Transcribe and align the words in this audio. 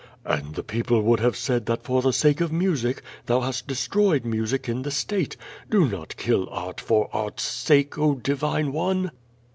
"And 0.25 0.55
the 0.55 0.63
people 0.63 0.99
would 1.03 1.19
have 1.19 1.35
said 1.37 1.67
that 1.67 1.83
for 1.83 2.01
the 2.01 2.11
sake 2.11 2.41
of 2.41 2.51
music 2.51 3.03
thou 3.27 3.41
hast 3.41 3.67
destroyed 3.67 4.25
music 4.25 4.67
in 4.67 4.81
the 4.81 4.89
State. 4.89 5.37
Do 5.69 5.87
not 5.87 6.17
kill 6.17 6.49
art 6.49 6.81
for 6.81 7.07
art's 7.13 7.43
sake, 7.43 7.99
oh, 7.99 8.15
divine 8.15 8.71
one!'' 8.71 9.11